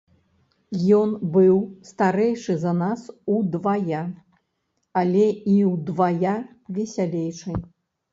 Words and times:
Ён 0.99 1.09
быў 1.35 1.57
старэйшы 1.89 2.55
за 2.63 2.71
нас 2.79 3.01
удвая, 3.35 3.99
але 5.03 5.27
і 5.53 5.53
ўдвая 5.73 6.33
весялейшы. 6.79 7.53